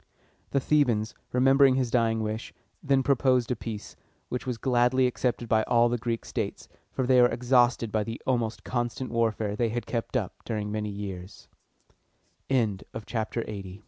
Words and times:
The 0.49 0.59
Thebans, 0.59 1.13
remembering 1.31 1.75
his 1.75 1.91
dying 1.91 2.21
wish, 2.23 2.55
then 2.81 3.03
proposed 3.03 3.51
a 3.51 3.55
peace, 3.55 3.95
which 4.29 4.47
was 4.47 4.57
gladly 4.57 5.05
accepted 5.05 5.47
by 5.47 5.61
all 5.65 5.89
the 5.89 5.99
Greek 5.99 6.25
states, 6.25 6.67
for 6.91 7.05
they 7.05 7.21
were 7.21 7.27
exhausted 7.27 7.91
by 7.91 8.03
the 8.03 8.19
almost 8.25 8.63
constant 8.63 9.11
warfare 9.11 9.55
they 9.55 9.69
had 9.69 9.85
kept 9.85 10.17
up 10.17 10.33
during 10.43 10.71
many 10.71 10.89
years. 10.89 11.47
LXXXI. 12.49 13.79